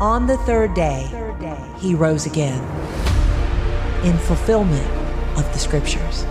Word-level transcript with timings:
On 0.00 0.28
the 0.28 0.36
third 0.38 0.74
day, 0.74 1.08
he 1.80 1.92
rose 1.92 2.24
again 2.24 2.62
in 4.04 4.16
fulfillment 4.16 4.86
of 5.36 5.52
the 5.52 5.58
scriptures. 5.58 6.24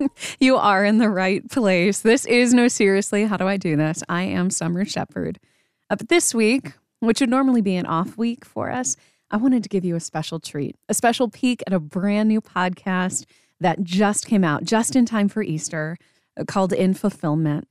You 0.38 0.56
are 0.56 0.84
in 0.84 0.98
the 0.98 1.08
right 1.08 1.48
place. 1.50 2.00
This 2.00 2.24
is 2.26 2.52
No 2.54 2.68
Seriously, 2.68 3.24
How 3.24 3.36
Do 3.36 3.48
I 3.48 3.56
Do 3.56 3.74
This? 3.74 4.02
I 4.08 4.22
am 4.22 4.50
Summer 4.50 4.84
Shepherd. 4.84 5.40
But 5.88 6.08
this 6.08 6.34
week, 6.34 6.72
which 7.00 7.20
would 7.20 7.30
normally 7.30 7.60
be 7.62 7.74
an 7.76 7.86
off 7.86 8.16
week 8.18 8.44
for 8.44 8.70
us, 8.70 8.96
I 9.30 9.38
wanted 9.38 9.62
to 9.62 9.68
give 9.68 9.84
you 9.84 9.96
a 9.96 10.00
special 10.00 10.38
treat, 10.40 10.76
a 10.88 10.94
special 10.94 11.28
peek 11.28 11.62
at 11.66 11.72
a 11.72 11.80
brand 11.80 12.28
new 12.28 12.40
podcast 12.40 13.24
that 13.60 13.82
just 13.82 14.26
came 14.26 14.44
out 14.44 14.64
just 14.64 14.94
in 14.94 15.06
time 15.06 15.28
for 15.28 15.42
Easter 15.42 15.96
called 16.46 16.72
In 16.72 16.94
Fulfillment, 16.94 17.66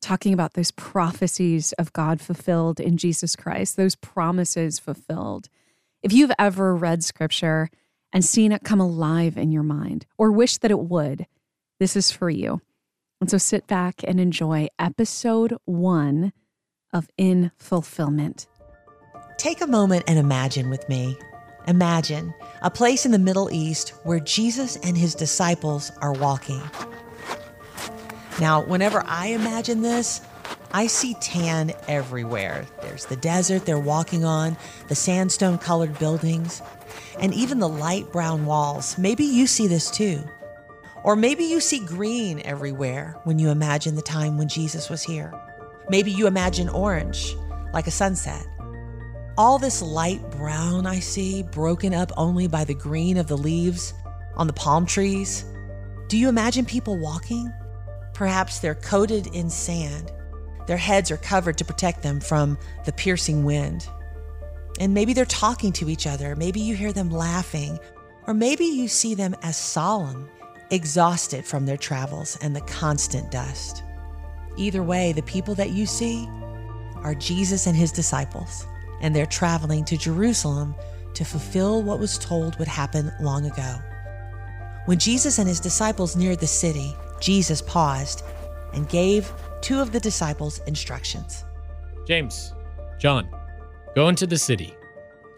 talking 0.00 0.32
about 0.32 0.54
those 0.54 0.70
prophecies 0.70 1.72
of 1.74 1.92
God 1.92 2.20
fulfilled 2.20 2.80
in 2.80 2.96
Jesus 2.96 3.36
Christ, 3.36 3.76
those 3.76 3.94
promises 3.96 4.78
fulfilled. 4.78 5.48
If 6.02 6.12
you've 6.12 6.32
ever 6.38 6.74
read 6.74 7.04
scripture 7.04 7.70
and 8.12 8.24
seen 8.24 8.52
it 8.52 8.64
come 8.64 8.80
alive 8.80 9.36
in 9.36 9.52
your 9.52 9.62
mind 9.62 10.06
or 10.18 10.32
wish 10.32 10.58
that 10.58 10.70
it 10.70 10.80
would, 10.80 11.26
this 11.78 11.96
is 11.96 12.10
for 12.10 12.28
you. 12.28 12.60
And 13.20 13.30
so 13.30 13.38
sit 13.38 13.66
back 13.66 14.02
and 14.04 14.18
enjoy 14.18 14.68
episode 14.78 15.56
one 15.64 16.32
of 16.92 17.08
In 17.16 17.52
Fulfillment. 17.56 18.48
Take 19.38 19.60
a 19.60 19.66
moment 19.66 20.04
and 20.08 20.18
imagine 20.18 20.70
with 20.70 20.88
me. 20.88 21.16
Imagine 21.68 22.34
a 22.62 22.70
place 22.70 23.06
in 23.06 23.12
the 23.12 23.18
Middle 23.18 23.48
East 23.52 23.90
where 24.02 24.18
Jesus 24.18 24.76
and 24.76 24.98
his 24.98 25.14
disciples 25.14 25.92
are 26.00 26.12
walking. 26.12 26.60
Now, 28.40 28.62
whenever 28.62 29.02
I 29.06 29.28
imagine 29.28 29.82
this, 29.82 30.20
I 30.72 30.86
see 30.86 31.14
tan 31.20 31.72
everywhere. 31.86 32.64
There's 32.80 33.04
the 33.04 33.16
desert 33.16 33.66
they're 33.66 33.78
walking 33.78 34.24
on, 34.24 34.56
the 34.88 34.94
sandstone 34.94 35.58
colored 35.58 35.98
buildings, 35.98 36.62
and 37.20 37.34
even 37.34 37.58
the 37.58 37.68
light 37.68 38.10
brown 38.10 38.46
walls. 38.46 38.96
Maybe 38.96 39.24
you 39.24 39.46
see 39.46 39.66
this 39.66 39.90
too. 39.90 40.22
Or 41.04 41.14
maybe 41.14 41.44
you 41.44 41.60
see 41.60 41.84
green 41.84 42.40
everywhere 42.44 43.18
when 43.24 43.38
you 43.38 43.50
imagine 43.50 43.96
the 43.96 44.02
time 44.02 44.38
when 44.38 44.48
Jesus 44.48 44.88
was 44.88 45.02
here. 45.02 45.32
Maybe 45.88 46.10
you 46.10 46.26
imagine 46.26 46.68
orange, 46.68 47.34
like 47.74 47.86
a 47.86 47.90
sunset. 47.90 48.46
All 49.36 49.58
this 49.58 49.82
light 49.82 50.22
brown 50.30 50.86
I 50.86 51.00
see, 51.00 51.42
broken 51.42 51.92
up 51.92 52.12
only 52.16 52.46
by 52.46 52.64
the 52.64 52.74
green 52.74 53.16
of 53.16 53.26
the 53.26 53.36
leaves 53.36 53.92
on 54.36 54.46
the 54.46 54.52
palm 54.52 54.86
trees. 54.86 55.44
Do 56.08 56.16
you 56.16 56.28
imagine 56.28 56.64
people 56.64 56.98
walking? 56.98 57.52
Perhaps 58.14 58.58
they're 58.58 58.74
coated 58.74 59.28
in 59.28 59.48
sand. 59.50 60.12
Their 60.66 60.76
heads 60.76 61.10
are 61.10 61.16
covered 61.16 61.58
to 61.58 61.64
protect 61.64 62.02
them 62.02 62.20
from 62.20 62.58
the 62.84 62.92
piercing 62.92 63.44
wind. 63.44 63.88
And 64.80 64.94
maybe 64.94 65.12
they're 65.12 65.24
talking 65.24 65.72
to 65.74 65.90
each 65.90 66.06
other. 66.06 66.36
Maybe 66.36 66.60
you 66.60 66.74
hear 66.74 66.92
them 66.92 67.10
laughing. 67.10 67.78
Or 68.26 68.34
maybe 68.34 68.64
you 68.64 68.88
see 68.88 69.14
them 69.14 69.34
as 69.42 69.56
solemn 69.56 70.28
exhausted 70.70 71.44
from 71.44 71.66
their 71.66 71.76
travels 71.76 72.38
and 72.40 72.56
the 72.56 72.60
constant 72.62 73.30
dust. 73.30 73.82
Either 74.56 74.82
way, 74.82 75.12
the 75.12 75.22
people 75.22 75.54
that 75.56 75.70
you 75.70 75.86
see 75.86 76.28
are 77.02 77.14
Jesus 77.14 77.66
and 77.66 77.76
his 77.76 77.92
disciples, 77.92 78.66
and 79.00 79.14
they're 79.14 79.26
traveling 79.26 79.84
to 79.86 79.96
Jerusalem 79.96 80.74
to 81.14 81.24
fulfill 81.24 81.82
what 81.82 81.98
was 81.98 82.18
told 82.18 82.58
would 82.58 82.68
happen 82.68 83.12
long 83.20 83.46
ago. 83.46 83.76
When 84.86 84.98
Jesus 84.98 85.38
and 85.38 85.48
his 85.48 85.60
disciples 85.60 86.16
neared 86.16 86.40
the 86.40 86.46
city, 86.46 86.96
Jesus 87.22 87.62
paused 87.62 88.24
and 88.74 88.88
gave 88.88 89.32
two 89.60 89.80
of 89.80 89.92
the 89.92 90.00
disciples 90.00 90.58
instructions. 90.66 91.44
James, 92.06 92.52
John, 92.98 93.28
go 93.94 94.08
into 94.08 94.26
the 94.26 94.36
city. 94.36 94.74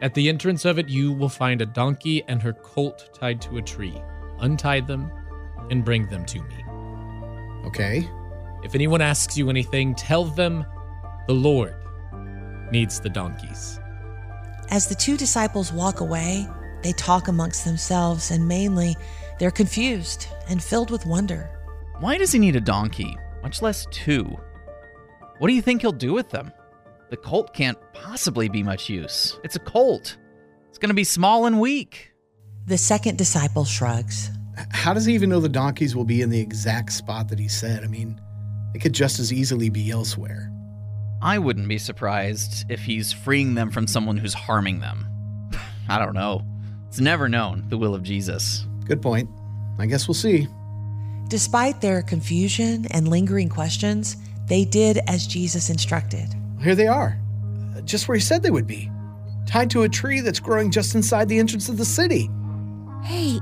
At 0.00 0.14
the 0.14 0.28
entrance 0.28 0.64
of 0.64 0.78
it, 0.78 0.88
you 0.88 1.12
will 1.12 1.28
find 1.28 1.60
a 1.60 1.66
donkey 1.66 2.25
and 2.26 2.42
her 2.42 2.54
colt 2.54 3.10
tied 3.12 3.41
to 3.42 3.59
a 3.59 3.62
tree. 3.62 4.00
Untie 4.38 4.81
them 4.81 5.12
and 5.70 5.84
bring 5.84 6.09
them 6.09 6.25
to 6.25 6.42
me. 6.42 6.64
Okay. 7.66 8.09
If 8.62 8.75
anyone 8.75 9.03
asks 9.03 9.36
you 9.36 9.50
anything, 9.50 9.94
tell 9.94 10.25
them 10.25 10.64
the 11.26 11.34
Lord 11.34 11.76
needs 12.70 12.98
the 12.98 13.10
donkeys. 13.10 13.78
As 14.70 14.88
the 14.88 14.94
two 14.94 15.16
disciples 15.16 15.70
walk 15.72 16.00
away, 16.00 16.48
they 16.82 16.92
talk 16.92 17.28
amongst 17.28 17.64
themselves 17.64 18.30
and 18.30 18.48
mainly 18.48 18.97
they're 19.38 19.50
confused 19.50 20.28
and 20.48 20.62
filled 20.62 20.91
with 20.91 21.04
wonder. 21.04 21.50
Why 22.00 22.19
does 22.19 22.32
he 22.32 22.38
need 22.38 22.56
a 22.56 22.60
donkey, 22.60 23.16
much 23.43 23.62
less 23.62 23.87
two? 23.91 24.25
What 25.38 25.49
do 25.49 25.55
you 25.55 25.62
think 25.62 25.81
he'll 25.81 25.93
do 25.93 26.12
with 26.12 26.31
them? 26.31 26.53
The 27.10 27.16
colt 27.16 27.55
can't 27.55 27.78
possibly 27.93 28.49
be 28.49 28.62
much 28.62 28.88
use. 28.88 29.38
It's 29.44 29.56
a 29.56 29.60
colt. 29.60 30.16
It's 30.69 30.78
going 30.78 30.88
to 30.88 30.94
be 30.94 31.04
small 31.04 31.47
and 31.47 31.60
weak. 31.60 32.12
The 32.66 32.78
second 32.78 33.19
disciple 33.19 33.65
shrugs. 33.65 34.31
How 34.71 34.93
does 34.93 35.04
he 35.04 35.15
even 35.15 35.31
know 35.31 35.41
the 35.41 35.49
donkeys 35.49 35.94
will 35.94 36.04
be 36.04 36.22
in 36.22 36.31
the 36.31 36.41
exact 36.41 36.93
spot 36.93 37.28
that 37.28 37.38
he 37.38 37.49
said? 37.49 37.84
I 37.84 37.87
mean, 37.87 38.21
they 38.72 38.81
could 38.81 38.93
just 38.93 39.21
as 39.21 39.33
easily 39.33 39.69
be 39.69 39.91
elsewhere. 39.91 40.50
I 41.22 41.38
wouldn't 41.38 41.69
be 41.69 41.78
surprised 41.78 42.65
if 42.69 42.81
he's 42.81 43.12
freeing 43.12 43.54
them 43.54 43.71
from 43.71 43.87
someone 43.87 44.16
who's 44.16 44.34
harming 44.34 44.81
them. 44.81 45.06
I 45.88 45.99
don't 45.99 46.15
know. 46.15 46.43
It's 46.88 47.00
never 47.00 47.28
known 47.28 47.65
the 47.69 47.78
will 47.78 47.94
of 47.94 48.03
Jesus. 48.03 48.66
Good 48.84 49.00
point. 49.00 49.28
I 49.78 49.87
guess 49.87 50.09
we'll 50.09 50.15
see. 50.15 50.49
Despite 51.34 51.81
their 51.81 52.00
confusion 52.00 52.87
and 52.93 53.09
lingering 53.09 53.49
questions, 53.49 54.17
they 54.47 54.65
did 54.65 55.00
as 55.09 55.27
Jesus 55.27 55.69
instructed. 55.69 56.33
Here 56.62 56.77
they 56.77 56.87
are, 56.87 57.19
just 57.84 58.06
where 58.06 58.15
he 58.15 58.21
said 58.21 58.45
they 58.45 58.53
would 58.53 58.69
be, 58.69 58.89
tied 59.45 59.69
to 59.71 59.83
a 59.83 59.89
tree 59.89 60.21
that's 60.21 60.39
growing 60.39 60.71
just 60.71 60.95
inside 60.95 61.28
the 61.28 61.41
entrance 61.41 61.69
of 61.69 61.77
the 61.77 61.84
city. 61.84 62.31
Hey, 63.03 63.39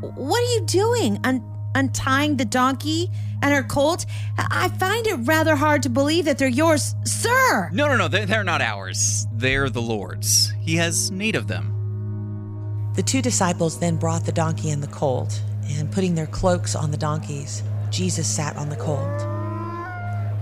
what 0.00 0.40
are 0.40 0.52
you 0.54 0.62
doing? 0.64 1.20
Un- 1.24 1.44
untying 1.74 2.38
the 2.38 2.46
donkey 2.46 3.10
and 3.42 3.52
her 3.52 3.62
colt? 3.62 4.06
I 4.38 4.70
find 4.78 5.06
it 5.06 5.16
rather 5.24 5.54
hard 5.54 5.82
to 5.82 5.90
believe 5.90 6.24
that 6.24 6.38
they're 6.38 6.48
yours, 6.48 6.94
sir. 7.04 7.68
No, 7.74 7.88
no, 7.88 7.98
no, 7.98 8.08
they're, 8.08 8.24
they're 8.24 8.42
not 8.42 8.62
ours. 8.62 9.26
They're 9.34 9.68
the 9.68 9.82
Lord's. 9.82 10.50
He 10.62 10.76
has 10.76 11.10
need 11.10 11.36
of 11.36 11.48
them. 11.48 12.92
The 12.94 13.02
two 13.02 13.20
disciples 13.20 13.80
then 13.80 13.96
brought 13.96 14.24
the 14.24 14.32
donkey 14.32 14.70
and 14.70 14.82
the 14.82 14.88
colt, 14.88 15.42
and 15.70 15.90
putting 15.90 16.14
their 16.14 16.26
cloaks 16.26 16.74
on 16.74 16.90
the 16.90 16.96
donkeys, 16.96 17.62
Jesus 17.90 18.26
sat 18.26 18.56
on 18.56 18.68
the 18.68 18.76
colt. 18.76 19.22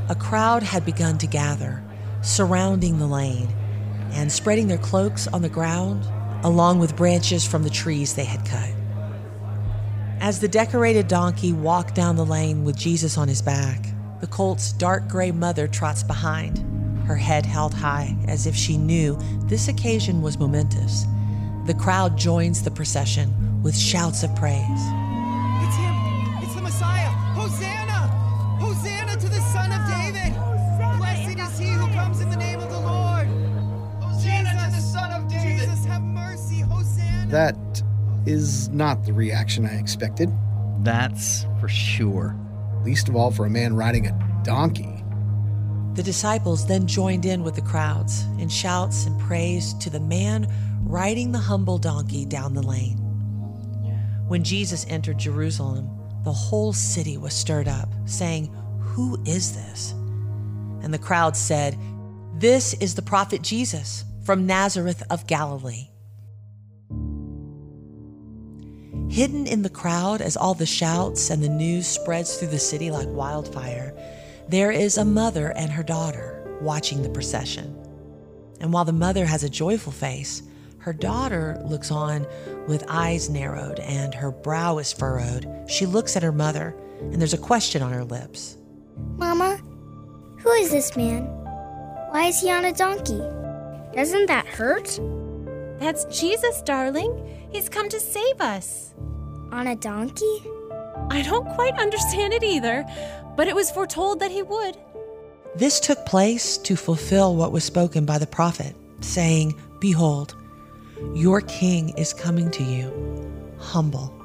A 0.09 0.17
crowd 0.19 0.63
had 0.63 0.85
begun 0.85 1.19
to 1.19 1.27
gather, 1.27 1.83
surrounding 2.23 2.99
the 2.99 3.07
lane, 3.07 3.49
and 4.13 4.31
spreading 4.31 4.67
their 4.67 4.79
cloaks 4.79 5.27
on 5.29 5.43
the 5.43 5.49
ground, 5.49 6.07
along 6.45 6.79
with 6.79 6.97
branches 6.97 7.47
from 7.47 7.63
the 7.63 7.71
trees 7.71 8.15
they 8.15 8.25
had 8.25 8.45
cut. 8.45 8.71
As 10.21 10.41
the 10.41 10.49
decorated 10.49 11.09
donkey 11.09 11.53
walked 11.53 11.95
down 11.95 12.17
the 12.17 12.25
lane 12.25 12.65
with 12.65 12.77
Jesus 12.77 13.19
on 13.19 13.29
his 13.29 13.43
back, 13.43 13.87
the 14.21 14.27
colt's 14.27 14.73
dark 14.73 15.09
gray 15.09 15.33
mother 15.33 15.67
trots 15.67 16.03
behind, 16.03 16.65
her 17.07 17.17
head 17.17 17.45
held 17.45 17.75
high 17.75 18.17
as 18.29 18.47
if 18.47 18.55
she 18.55 18.79
knew 18.79 19.19
this 19.47 19.69
occasion 19.69 20.23
was 20.23 20.39
momentous. 20.39 21.07
The 21.67 21.75
crowd 21.75 22.17
joins 22.17 22.63
the 22.63 22.71
procession 22.71 23.63
with 23.63 23.77
shouts 23.77 24.23
of 24.23 24.35
praise. 24.37 25.02
That 37.33 37.83
is 38.27 38.69
not 38.69 39.07
the 39.07 39.15
reaction 39.15 39.65
I 39.65 39.79
expected. 39.79 40.31
That's 40.83 41.47
for 41.61 41.69
sure. 41.69 42.37
Least 42.85 43.09
of 43.09 43.17
all 43.17 43.31
for 43.31 43.47
a 43.47 43.51
man 43.51 43.75
riding 43.75 44.07
a 44.07 44.41
donkey. 44.45 45.03
The 45.95 46.03
disciples 46.03 46.67
then 46.67 46.87
joined 46.87 47.25
in 47.25 47.43
with 47.43 47.55
the 47.55 47.63
crowds 47.63 48.25
in 48.39 48.51
shouts 48.51 49.07
and 49.07 49.19
praise 49.19 49.73
to 49.75 49.89
the 49.89 49.99
man 49.99 50.47
riding 50.83 51.33
the 51.33 51.39
humble 51.39 51.79
donkey 51.79 52.27
down 52.27 52.53
the 52.53 52.63
lane. 52.63 52.99
When 54.29 54.45
Jesus 54.45 54.85
entered 54.91 55.17
Jerusalem, 55.17 55.89
the 56.25 56.33
whole 56.33 56.75
city 56.75 57.17
was 57.17 57.33
stirred 57.33 57.67
up, 57.67 57.89
saying, 58.05 58.55
Who 58.79 59.19
is 59.25 59.55
this? 59.55 59.93
And 60.83 60.93
the 60.93 60.99
crowd 60.99 61.35
said, 61.35 61.79
This 62.35 62.75
is 62.75 62.95
the 62.95 63.01
prophet 63.01 63.41
Jesus 63.41 64.05
from 64.23 64.47
Nazareth 64.47 65.03
of 65.09 65.27
Galilee. 65.27 65.92
Hidden 69.13 69.47
in 69.47 69.61
the 69.61 69.69
crowd 69.69 70.23
as 70.23 70.39
all 70.39 70.55
the 70.55 70.65
shouts 70.65 71.29
and 71.29 71.43
the 71.43 71.49
news 71.51 71.87
spreads 71.87 72.39
through 72.39 72.49
the 72.49 72.59
city 72.59 72.91
like 72.91 73.09
wildfire, 73.09 73.93
there 74.49 74.71
is 74.73 74.97
a 74.97 75.05
mother 75.05 75.53
and 75.55 75.71
her 75.71 75.83
daughter 75.83 76.43
watching 76.63 77.03
the 77.03 77.11
procession. 77.11 77.77
And 78.59 78.73
while 78.73 78.87
the 78.87 78.93
mother 78.95 79.27
has 79.27 79.45
a 79.45 79.51
joyful 79.51 79.93
face, 79.93 80.43
her 80.79 80.95
daughter 80.95 81.61
looks 81.67 81.91
on 81.91 82.27
with 82.67 82.87
eyes 82.89 83.29
narrowed 83.29 83.81
and 83.81 84.15
her 84.15 84.31
brow 84.31 84.79
is 84.79 84.95
furrowed. 84.95 85.47
She 85.69 85.85
looks 85.85 86.17
at 86.17 86.23
her 86.23 86.33
mother, 86.33 86.75
and 86.99 87.17
there's 87.17 87.35
a 87.35 87.39
question 87.39 87.83
on 87.83 87.93
her 87.93 88.05
lips. 88.05 88.57
Mama, 89.19 89.59
who 90.39 90.51
is 90.53 90.71
this 90.71 90.97
man? 90.97 91.25
Why 92.13 92.29
is 92.29 92.41
he 92.41 92.51
on 92.51 92.65
a 92.65 92.73
donkey? 92.73 93.21
Doesn't 93.95 94.25
that 94.29 94.47
hurt? 94.47 94.99
That's 95.81 96.07
Jesus, 96.07 96.63
darling. 96.63 97.42
He's 97.53 97.69
come 97.69 97.89
to 97.91 98.01
save 98.01 98.41
us. 98.41 98.95
On 99.53 99.67
a 99.67 99.77
donkey? 99.77 100.43
I 101.11 101.23
don't 101.23 101.47
quite 101.55 101.79
understand 101.79 102.33
it 102.33 102.43
either, 102.43 102.85
but 103.37 103.49
it 103.49 103.55
was 103.55 103.71
foretold 103.71 104.21
that 104.21 104.31
he 104.31 104.43
would. 104.43 104.79
This 105.55 105.79
took 105.79 106.05
place 106.07 106.57
to 106.59 106.77
fulfill 106.77 107.37
what 107.37 107.53
was 107.53 107.65
spoken 107.65 108.07
by 108.07 108.17
the 108.17 108.27
prophet, 108.27 108.75
saying, 109.01 109.55
Behold, 109.81 110.35
your 111.15 111.43
king 111.43 111.91
is 111.99 112.15
coming 112.15 112.51
to 112.53 112.63
you, 112.63 112.91
humble 113.59 114.19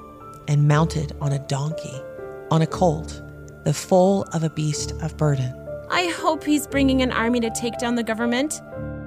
and 0.48 0.68
mounted 0.68 1.14
on 1.20 1.34
a 1.34 1.40
donkey, 1.48 2.02
on 2.52 2.62
a 2.62 2.68
colt, 2.68 3.22
the 3.66 3.74
foal 3.74 4.24
of 4.34 4.44
a 4.44 4.50
beast 4.50 4.94
of 5.02 5.18
burden. 5.18 5.54
I 5.90 6.08
hope 6.08 6.44
he's 6.44 6.68
bringing 6.68 7.02
an 7.02 7.12
army 7.12 7.42
to 7.42 7.50
take 7.50 7.78
down 7.78 7.96
the 7.96 8.04
government. 8.04 8.62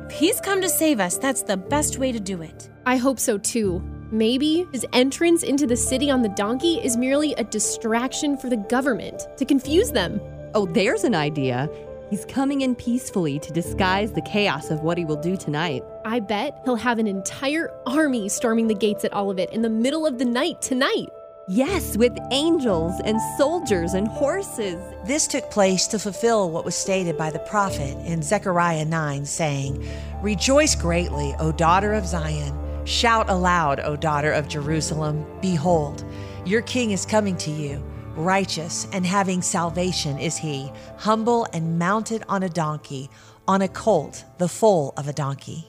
If 0.06 0.12
he's 0.12 0.40
come 0.40 0.60
to 0.60 0.68
save 0.68 1.00
us, 1.00 1.16
that's 1.16 1.42
the 1.42 1.56
best 1.56 1.98
way 1.98 2.12
to 2.12 2.20
do 2.20 2.42
it. 2.42 2.68
I 2.84 2.96
hope 2.96 3.18
so 3.18 3.38
too. 3.38 3.82
Maybe 4.12 4.66
his 4.72 4.84
entrance 4.92 5.44
into 5.44 5.68
the 5.68 5.76
city 5.76 6.10
on 6.10 6.22
the 6.22 6.30
donkey 6.30 6.80
is 6.82 6.96
merely 6.96 7.32
a 7.34 7.44
distraction 7.44 8.36
for 8.36 8.48
the 8.48 8.56
government 8.56 9.28
to 9.36 9.44
confuse 9.44 9.92
them. 9.92 10.20
Oh, 10.52 10.66
there's 10.66 11.04
an 11.04 11.14
idea. 11.14 11.70
He's 12.10 12.24
coming 12.24 12.62
in 12.62 12.74
peacefully 12.74 13.38
to 13.38 13.52
disguise 13.52 14.12
the 14.12 14.22
chaos 14.22 14.72
of 14.72 14.80
what 14.80 14.98
he 14.98 15.04
will 15.04 15.14
do 15.14 15.36
tonight. 15.36 15.84
I 16.04 16.18
bet 16.18 16.60
he'll 16.64 16.74
have 16.74 16.98
an 16.98 17.06
entire 17.06 17.70
army 17.86 18.28
storming 18.28 18.66
the 18.66 18.74
gates 18.74 19.04
at 19.04 19.14
Olivet 19.14 19.52
in 19.52 19.62
the 19.62 19.70
middle 19.70 20.04
of 20.04 20.18
the 20.18 20.24
night 20.24 20.60
tonight. 20.60 21.06
Yes, 21.46 21.96
with 21.96 22.18
angels 22.32 23.00
and 23.04 23.20
soldiers 23.38 23.94
and 23.94 24.08
horses. 24.08 24.80
This 25.06 25.28
took 25.28 25.50
place 25.52 25.86
to 25.88 26.00
fulfill 26.00 26.50
what 26.50 26.64
was 26.64 26.74
stated 26.74 27.16
by 27.16 27.30
the 27.30 27.38
prophet 27.40 27.96
in 28.04 28.22
Zechariah 28.22 28.84
9, 28.84 29.24
saying, 29.24 29.88
Rejoice 30.20 30.74
greatly, 30.74 31.32
O 31.38 31.52
daughter 31.52 31.92
of 31.92 32.06
Zion. 32.06 32.59
Shout 32.84 33.28
aloud, 33.28 33.80
O 33.80 33.96
daughter 33.96 34.32
of 34.32 34.48
Jerusalem. 34.48 35.26
Behold, 35.40 36.04
your 36.44 36.62
king 36.62 36.90
is 36.90 37.04
coming 37.04 37.36
to 37.38 37.50
you. 37.50 37.82
Righteous 38.16 38.88
and 38.92 39.06
having 39.06 39.42
salvation 39.42 40.18
is 40.18 40.36
he, 40.36 40.70
humble 40.98 41.46
and 41.52 41.78
mounted 41.78 42.24
on 42.28 42.42
a 42.42 42.48
donkey, 42.48 43.08
on 43.46 43.62
a 43.62 43.68
colt, 43.68 44.24
the 44.38 44.48
foal 44.48 44.92
of 44.96 45.08
a 45.08 45.12
donkey. 45.12 45.66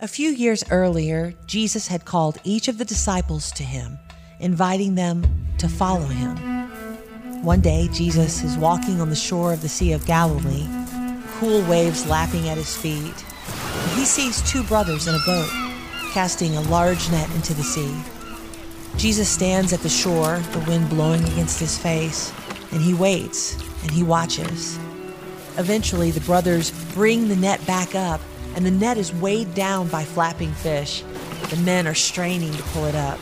A 0.00 0.08
few 0.08 0.30
years 0.30 0.62
earlier, 0.70 1.34
Jesus 1.46 1.88
had 1.88 2.04
called 2.04 2.38
each 2.44 2.68
of 2.68 2.78
the 2.78 2.84
disciples 2.84 3.50
to 3.52 3.64
him, 3.64 3.98
inviting 4.40 4.94
them 4.94 5.24
to 5.58 5.68
follow 5.68 6.06
him. 6.06 6.36
One 7.42 7.60
day, 7.60 7.88
Jesus 7.92 8.42
is 8.42 8.56
walking 8.56 9.00
on 9.00 9.10
the 9.10 9.16
shore 9.16 9.52
of 9.52 9.60
the 9.60 9.68
Sea 9.68 9.92
of 9.92 10.06
Galilee, 10.06 10.66
cool 11.38 11.62
waves 11.68 12.06
lapping 12.06 12.48
at 12.48 12.56
his 12.56 12.76
feet. 12.76 13.24
He 13.98 14.04
sees 14.04 14.40
two 14.48 14.62
brothers 14.62 15.08
in 15.08 15.16
a 15.16 15.26
boat, 15.26 15.50
casting 16.12 16.56
a 16.56 16.60
large 16.60 17.10
net 17.10 17.28
into 17.34 17.52
the 17.52 17.64
sea. 17.64 18.00
Jesus 18.96 19.28
stands 19.28 19.72
at 19.72 19.80
the 19.80 19.88
shore, 19.88 20.38
the 20.52 20.64
wind 20.68 20.88
blowing 20.88 21.24
against 21.24 21.58
his 21.58 21.76
face, 21.76 22.32
and 22.70 22.80
he 22.80 22.94
waits 22.94 23.60
and 23.82 23.90
he 23.90 24.04
watches. 24.04 24.78
Eventually, 25.56 26.12
the 26.12 26.20
brothers 26.20 26.70
bring 26.94 27.26
the 27.26 27.34
net 27.34 27.66
back 27.66 27.96
up, 27.96 28.20
and 28.54 28.64
the 28.64 28.70
net 28.70 28.98
is 28.98 29.12
weighed 29.12 29.52
down 29.56 29.88
by 29.88 30.04
flapping 30.04 30.52
fish. 30.52 31.02
The 31.50 31.56
men 31.56 31.88
are 31.88 31.94
straining 31.94 32.52
to 32.52 32.62
pull 32.62 32.84
it 32.84 32.94
up. 32.94 33.18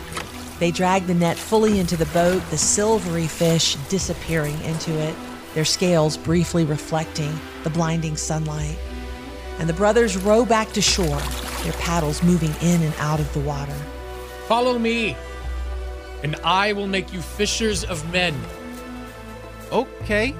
They 0.58 0.72
drag 0.72 1.06
the 1.06 1.14
net 1.14 1.38
fully 1.38 1.80
into 1.80 1.96
the 1.96 2.04
boat, 2.06 2.42
the 2.50 2.58
silvery 2.58 3.28
fish 3.28 3.76
disappearing 3.88 4.60
into 4.64 4.92
it, 4.92 5.16
their 5.54 5.64
scales 5.64 6.18
briefly 6.18 6.66
reflecting 6.66 7.32
the 7.64 7.70
blinding 7.70 8.18
sunlight. 8.18 8.76
And 9.58 9.68
the 9.68 9.74
brothers 9.74 10.16
row 10.16 10.44
back 10.44 10.72
to 10.72 10.82
shore, 10.82 11.20
their 11.62 11.72
paddles 11.74 12.22
moving 12.22 12.54
in 12.60 12.82
and 12.82 12.94
out 12.98 13.20
of 13.20 13.32
the 13.32 13.40
water. 13.40 13.74
Follow 14.46 14.78
me, 14.78 15.16
and 16.22 16.36
I 16.44 16.72
will 16.72 16.86
make 16.86 17.12
you 17.12 17.20
fishers 17.20 17.84
of 17.84 18.10
men. 18.12 18.34
Okay. 19.72 20.34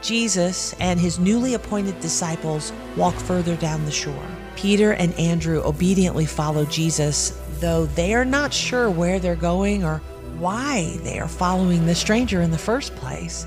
Jesus 0.00 0.74
and 0.78 1.00
his 1.00 1.18
newly 1.18 1.54
appointed 1.54 1.98
disciples 2.00 2.72
walk 2.96 3.14
further 3.14 3.56
down 3.56 3.84
the 3.84 3.90
shore. 3.90 4.26
Peter 4.54 4.92
and 4.92 5.12
Andrew 5.18 5.60
obediently 5.64 6.26
follow 6.26 6.64
Jesus, 6.64 7.40
though 7.60 7.86
they 7.86 8.14
are 8.14 8.24
not 8.24 8.52
sure 8.52 8.88
where 8.88 9.18
they're 9.18 9.34
going 9.34 9.84
or 9.84 9.98
why 10.38 10.98
they 11.02 11.18
are 11.18 11.28
following 11.28 11.86
the 11.86 11.94
stranger 11.94 12.40
in 12.40 12.50
the 12.50 12.58
first 12.58 12.94
place. 12.96 13.46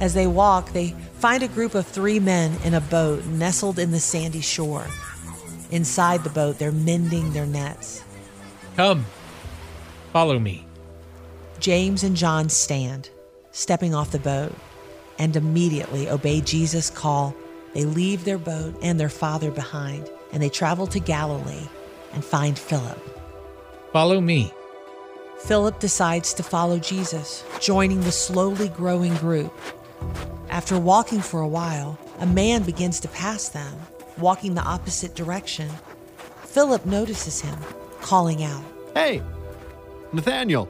As 0.00 0.14
they 0.14 0.26
walk, 0.26 0.72
they 0.72 0.90
find 1.14 1.42
a 1.42 1.48
group 1.48 1.74
of 1.74 1.86
three 1.86 2.18
men 2.18 2.56
in 2.64 2.74
a 2.74 2.80
boat 2.80 3.24
nestled 3.26 3.78
in 3.78 3.90
the 3.90 4.00
sandy 4.00 4.40
shore. 4.40 4.86
Inside 5.70 6.24
the 6.24 6.30
boat, 6.30 6.58
they're 6.58 6.72
mending 6.72 7.32
their 7.32 7.46
nets. 7.46 8.04
Come, 8.76 9.06
follow 10.12 10.38
me. 10.38 10.66
James 11.60 12.02
and 12.02 12.16
John 12.16 12.48
stand, 12.48 13.08
stepping 13.52 13.94
off 13.94 14.10
the 14.10 14.18
boat, 14.18 14.54
and 15.18 15.36
immediately 15.36 16.08
obey 16.08 16.40
Jesus' 16.40 16.90
call. 16.90 17.34
They 17.72 17.84
leave 17.84 18.24
their 18.24 18.38
boat 18.38 18.76
and 18.82 18.98
their 18.98 19.08
father 19.08 19.50
behind, 19.50 20.10
and 20.32 20.42
they 20.42 20.48
travel 20.48 20.86
to 20.88 20.98
Galilee 20.98 21.68
and 22.12 22.24
find 22.24 22.58
Philip. 22.58 22.98
Follow 23.92 24.20
me. 24.20 24.52
Philip 25.38 25.78
decides 25.78 26.34
to 26.34 26.42
follow 26.42 26.78
Jesus, 26.78 27.44
joining 27.60 28.00
the 28.00 28.12
slowly 28.12 28.68
growing 28.68 29.14
group. 29.16 29.52
After 30.50 30.78
walking 30.78 31.20
for 31.20 31.40
a 31.40 31.48
while, 31.48 31.98
a 32.20 32.26
man 32.26 32.62
begins 32.62 33.00
to 33.00 33.08
pass 33.08 33.48
them, 33.48 33.74
walking 34.18 34.54
the 34.54 34.62
opposite 34.62 35.14
direction. 35.14 35.68
Philip 36.44 36.86
notices 36.86 37.40
him, 37.40 37.58
calling 38.00 38.44
out, 38.44 38.62
Hey, 38.94 39.20
Nathaniel, 40.12 40.68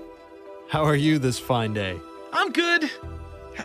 how 0.68 0.84
are 0.84 0.96
you 0.96 1.18
this 1.18 1.38
fine 1.38 1.74
day? 1.74 1.98
I'm 2.32 2.50
good. 2.52 2.84
H- 2.84 2.90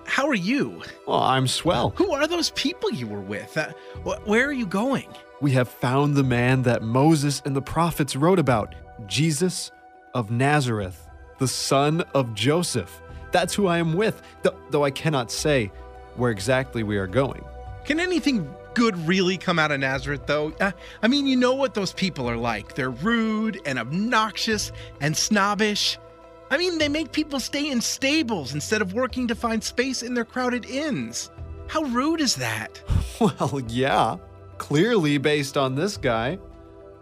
how 0.05 0.27
are 0.27 0.35
you? 0.35 0.83
Well, 1.07 1.21
I'm 1.21 1.47
swell. 1.47 1.91
Who 1.95 2.11
are 2.11 2.27
those 2.27 2.51
people 2.51 2.91
you 2.91 3.07
were 3.07 3.21
with? 3.21 3.57
Uh, 3.57 3.69
wh- 4.03 4.27
where 4.27 4.45
are 4.45 4.51
you 4.53 4.65
going? 4.65 5.07
We 5.41 5.51
have 5.51 5.69
found 5.69 6.15
the 6.15 6.23
man 6.23 6.63
that 6.63 6.83
Moses 6.83 7.41
and 7.45 7.55
the 7.55 7.61
prophets 7.61 8.15
wrote 8.17 8.39
about 8.39 8.75
Jesus 9.07 9.71
of 10.13 10.29
Nazareth, 10.29 11.07
the 11.37 11.47
son 11.47 12.01
of 12.13 12.33
Joseph. 12.35 13.01
That's 13.31 13.53
who 13.53 13.67
I 13.67 13.77
am 13.77 13.93
with, 13.93 14.21
th- 14.43 14.55
though 14.69 14.83
I 14.83 14.91
cannot 14.91 15.31
say 15.31 15.71
where 16.15 16.31
exactly 16.31 16.83
we 16.83 16.97
are 16.97 17.07
going. 17.07 17.43
Can 17.85 17.99
anything 17.99 18.49
good 18.73 18.95
really 19.07 19.37
come 19.37 19.59
out 19.59 19.71
of 19.71 19.79
Nazareth, 19.79 20.25
though? 20.25 20.53
Uh, 20.59 20.71
I 21.01 21.07
mean, 21.07 21.27
you 21.27 21.35
know 21.35 21.53
what 21.53 21.73
those 21.73 21.93
people 21.93 22.29
are 22.29 22.37
like. 22.37 22.75
They're 22.75 22.89
rude 22.89 23.59
and 23.65 23.79
obnoxious 23.79 24.71
and 25.01 25.15
snobbish. 25.15 25.97
I 26.51 26.57
mean, 26.57 26.77
they 26.77 26.89
make 26.89 27.11
people 27.11 27.39
stay 27.39 27.69
in 27.69 27.81
stables 27.81 28.53
instead 28.53 28.81
of 28.81 28.93
working 28.93 29.27
to 29.27 29.35
find 29.35 29.63
space 29.63 30.01
in 30.01 30.13
their 30.13 30.25
crowded 30.25 30.65
inns. 30.65 31.29
How 31.67 31.83
rude 31.83 32.21
is 32.21 32.35
that? 32.35 32.81
Well, 33.19 33.61
yeah, 33.67 34.15
clearly 34.59 35.17
based 35.17 35.57
on 35.57 35.75
this 35.75 35.97
guy. 35.97 36.39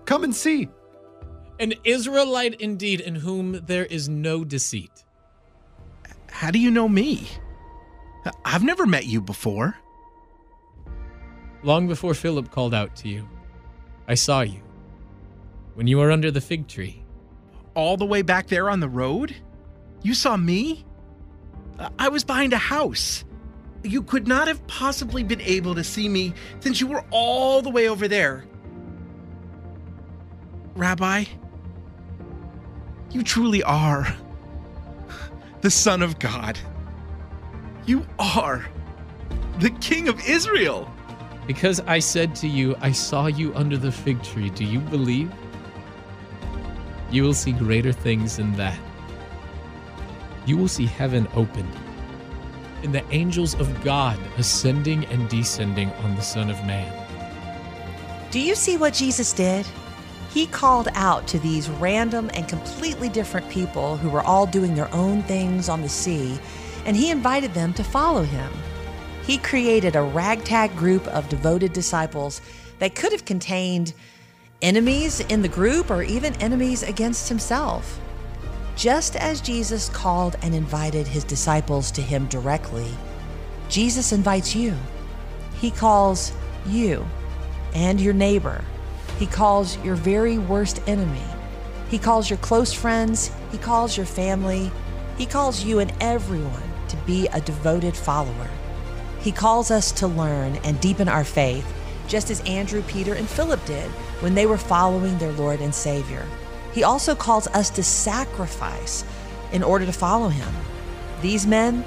Come 0.06 0.24
and 0.24 0.36
see. 0.36 0.68
An 1.60 1.76
Israelite 1.84 2.60
indeed, 2.60 3.02
in 3.02 3.14
whom 3.14 3.62
there 3.68 3.86
is 3.86 4.10
no 4.10 4.44
deceit. 4.44 5.04
How 6.30 6.52
do 6.52 6.60
you 6.60 6.72
know 6.72 6.88
me? 6.88 7.28
I've 8.46 8.64
never 8.64 8.86
met 8.86 9.06
you 9.06 9.22
before. 9.22 9.78
Long 11.64 11.88
before 11.88 12.14
Philip 12.14 12.52
called 12.52 12.74
out 12.74 12.96
to 12.98 13.10
you, 13.10 13.28
I 14.08 14.14
saw 14.14 14.42
you. 14.42 14.62
When 15.74 15.88
you 15.88 15.98
were 15.98 16.12
under 16.12 16.32
the 16.32 16.42
fig 16.42 16.68
tree. 16.68 17.04
All 17.74 17.98
the 17.98 18.06
way 18.06 18.22
back 18.22 18.48
there 18.48 18.70
on 18.70 18.80
the 18.80 18.90
road? 18.90 19.36
You 20.02 20.14
saw 20.14 20.38
me? 20.38 20.86
I 22.00 22.10
was 22.10 22.24
behind 22.24 22.54
a 22.54 22.58
house. 22.58 23.24
You 23.84 24.02
could 24.02 24.28
not 24.28 24.48
have 24.48 24.66
possibly 24.68 25.24
been 25.24 25.42
able 25.42 25.76
to 25.76 25.84
see 25.84 26.10
me 26.10 26.34
since 26.60 26.82
you 26.82 26.88
were 26.88 27.06
all 27.12 27.62
the 27.62 27.70
way 27.70 27.88
over 27.88 28.08
there. 28.08 28.46
Rabbi, 30.76 31.26
you 33.12 33.24
truly 33.24 33.64
are 33.64 34.08
the 35.68 35.72
Son 35.72 36.02
of 36.02 36.18
God. 36.18 36.58
You 37.86 38.08
are 38.20 38.66
the 39.60 39.70
King 39.82 40.08
of 40.08 40.18
Israel. 40.26 40.90
Because 41.46 41.82
I 41.82 42.00
said 42.00 42.34
to 42.36 42.48
you, 42.48 42.74
I 42.80 42.94
saw 42.94 43.28
you 43.28 43.54
under 43.54 43.76
the 43.76 43.92
fig 43.92 44.24
tree, 44.24 44.50
do 44.50 44.64
you 44.64 44.80
believe? 44.80 45.30
You 47.12 47.24
will 47.24 47.34
see 47.34 47.52
greater 47.52 47.92
things 47.92 48.38
than 48.38 48.54
that. 48.54 48.80
You 50.46 50.56
will 50.56 50.70
see 50.70 50.86
heaven 50.86 51.28
opened, 51.36 51.76
and 52.84 52.96
the 52.96 53.04
angels 53.12 53.54
of 53.56 53.84
God 53.84 54.18
ascending 54.38 55.04
and 55.08 55.28
descending 55.28 55.92
on 55.92 56.16
the 56.16 56.22
Son 56.22 56.50
of 56.50 56.56
Man. 56.66 56.90
Do 58.32 58.40
you 58.40 58.56
see 58.56 58.78
what 58.78 58.94
Jesus 58.94 59.34
did? 59.34 59.66
He 60.38 60.46
called 60.46 60.90
out 60.94 61.26
to 61.30 61.40
these 61.40 61.68
random 61.68 62.30
and 62.36 62.48
completely 62.48 63.10
different 63.10 63.50
people 63.50 63.98
who 63.98 64.08
were 64.08 64.22
all 64.22 64.46
doing 64.46 64.76
their 64.76 64.94
own 64.94 65.24
things 65.24 65.68
on 65.68 65.82
the 65.82 65.90
sea, 65.90 66.38
and 66.86 66.96
he 66.96 67.10
invited 67.10 67.56
them 67.56 67.74
to 67.74 67.84
follow 67.84 68.22
him. 68.22 68.52
He 69.24 69.40
created 69.40 69.96
a 69.96 70.04
ragtag 70.04 70.78
group 70.78 71.08
of 71.08 71.28
devoted 71.28 71.74
disciples 71.74 72.40
that 72.78 72.94
could 72.94 73.14
have 73.14 73.26
contained 73.26 73.96
enemies 74.62 75.22
in 75.22 75.42
the 75.42 75.48
group 75.48 75.90
or 75.90 76.04
even 76.04 76.36
enemies 76.36 76.84
against 76.84 77.30
himself. 77.30 78.00
Just 78.76 79.16
as 79.16 79.42
Jesus 79.42 79.90
called 79.90 80.36
and 80.44 80.54
invited 80.54 81.08
his 81.08 81.24
disciples 81.24 81.90
to 81.90 82.02
him 82.04 82.28
directly, 82.28 82.92
Jesus 83.70 84.12
invites 84.12 84.56
you. 84.56 84.76
He 85.56 85.72
calls 85.72 86.32
you 86.68 87.08
and 87.74 88.00
your 88.00 88.14
neighbor. 88.14 88.64
He 89.18 89.26
calls 89.26 89.78
your 89.84 89.96
very 89.96 90.38
worst 90.38 90.82
enemy. 90.88 91.24
He 91.90 91.98
calls 91.98 92.30
your 92.30 92.38
close 92.38 92.74
friends. 92.74 93.32
He 93.52 93.58
calls 93.58 93.98
your 93.98 94.06
family. 94.06 94.72
He 95.18 95.26
calls 95.26 95.64
you 95.64 95.80
and 95.80 95.92
everyone 96.00 96.64
to 96.90 96.98
be 96.98 97.28
a 97.28 97.42
devoted 97.42 97.96
follower. 97.96 98.50
He 99.22 99.32
calls 99.32 99.72
us 99.72 99.92
to 99.94 100.08
learn 100.08 100.58
and 100.64 100.80
deepen 100.80 101.10
our 101.10 101.24
faith, 101.24 101.66
just 102.08 102.30
as 102.30 102.42
Andrew, 102.42 102.84
Peter, 102.84 103.14
and 103.14 103.28
Philip 103.28 103.64
did 103.66 103.90
when 104.22 104.36
they 104.36 104.46
were 104.46 104.58
following 104.58 105.18
their 105.18 105.32
Lord 105.34 105.60
and 105.60 105.74
Savior. 105.74 106.26
He 106.74 106.84
also 106.84 107.16
calls 107.16 107.48
us 107.48 107.70
to 107.72 107.84
sacrifice 107.84 109.04
in 109.52 109.64
order 109.64 109.86
to 109.86 109.92
follow 109.92 110.30
him. 110.30 110.54
These 111.22 111.48
men, 111.48 111.84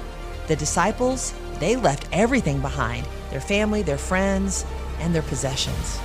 the 0.47 0.55
disciples, 0.55 1.33
they 1.59 1.75
left 1.77 2.09
everything 2.11 2.59
behind 2.59 3.07
their 3.29 3.39
family, 3.39 3.81
their 3.81 3.97
friends, 3.97 4.65
and 4.99 5.15
their 5.15 5.21
possessions. 5.21 5.99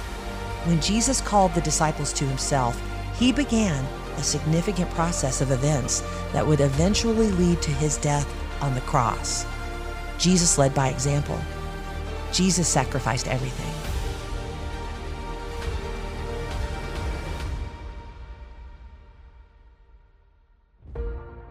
When 0.66 0.80
Jesus 0.80 1.20
called 1.20 1.54
the 1.54 1.60
disciples 1.60 2.12
to 2.14 2.24
himself, 2.24 2.76
he 3.20 3.30
began 3.30 3.84
a 4.16 4.22
significant 4.22 4.90
process 4.90 5.40
of 5.40 5.52
events 5.52 6.02
that 6.32 6.44
would 6.44 6.60
eventually 6.60 7.30
lead 7.30 7.62
to 7.62 7.70
his 7.70 7.98
death 7.98 8.28
on 8.60 8.74
the 8.74 8.80
cross. 8.80 9.46
Jesus 10.18 10.58
led 10.58 10.74
by 10.74 10.88
example. 10.88 11.38
Jesus 12.32 12.66
sacrificed 12.66 13.28
everything. 13.28 13.72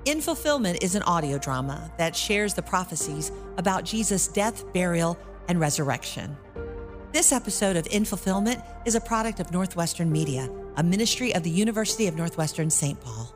In 0.04 0.20
Fulfillment 0.20 0.84
is 0.84 0.94
an 0.96 1.04
audio 1.04 1.38
drama 1.38 1.90
that 1.98 2.18
shares 2.18 2.54
the 2.54 2.62
prophecies 2.62 3.32
about 3.56 3.86
Jesus' 3.86 4.28
death, 4.28 4.72
burial, 4.74 5.18
and 5.48 5.58
resurrection. 5.58 6.36
This 7.16 7.32
episode 7.32 7.78
of 7.78 7.88
In 7.92 8.04
Fulfillment 8.04 8.62
is 8.84 8.94
a 8.94 9.00
product 9.00 9.40
of 9.40 9.50
Northwestern 9.50 10.12
Media, 10.12 10.50
a 10.76 10.84
ministry 10.84 11.34
of 11.34 11.44
the 11.44 11.50
University 11.50 12.08
of 12.08 12.16
Northwestern 12.18 12.70
St. 12.70 13.00
Paul. 13.00 13.34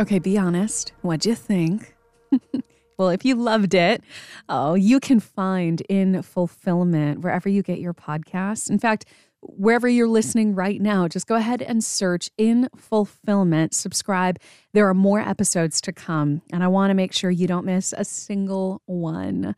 Okay, 0.00 0.18
be 0.18 0.36
honest. 0.36 0.92
What'd 1.02 1.26
you 1.26 1.36
think? 1.36 1.94
well, 2.98 3.10
if 3.10 3.24
you 3.24 3.36
loved 3.36 3.74
it, 3.74 4.02
oh, 4.48 4.74
you 4.74 4.98
can 4.98 5.20
find 5.20 5.80
In 5.82 6.22
Fulfillment 6.22 7.20
wherever 7.20 7.48
you 7.48 7.62
get 7.62 7.78
your 7.78 7.94
podcasts. 7.94 8.68
In 8.68 8.80
fact, 8.80 9.04
wherever 9.40 9.86
you're 9.88 10.08
listening 10.08 10.56
right 10.56 10.80
now, 10.80 11.06
just 11.06 11.28
go 11.28 11.36
ahead 11.36 11.62
and 11.62 11.84
search 11.84 12.30
In 12.36 12.68
Fulfillment, 12.74 13.74
subscribe. 13.74 14.40
There 14.72 14.88
are 14.88 14.94
more 14.94 15.20
episodes 15.20 15.80
to 15.82 15.92
come, 15.92 16.42
and 16.52 16.64
I 16.64 16.66
want 16.66 16.90
to 16.90 16.94
make 16.94 17.12
sure 17.12 17.30
you 17.30 17.46
don't 17.46 17.64
miss 17.64 17.94
a 17.96 18.04
single 18.04 18.82
one. 18.86 19.54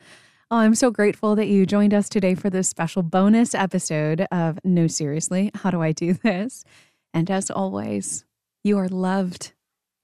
I'm 0.54 0.75
so 0.75 0.90
grateful 0.90 1.35
that 1.37 1.49
you 1.49 1.64
joined 1.64 1.94
us 1.94 2.11
today 2.11 2.35
for 2.35 2.50
this 2.50 2.68
special 2.68 3.02
bonus 3.02 3.54
episode 3.54 4.26
of 4.30 4.59
No 4.62 4.87
Seriously, 4.87 5.50
How 5.54 5.71
Do 5.71 5.80
I 5.80 5.92
Do 5.92 6.12
This? 6.12 6.62
And 7.14 7.30
as 7.30 7.50
always, 7.50 8.26
you 8.62 8.76
are 8.76 8.87
loved 8.87 9.54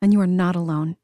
and 0.01 0.11
you 0.11 0.23
are 0.23 0.27
not 0.27 0.57
alone. 0.57 0.97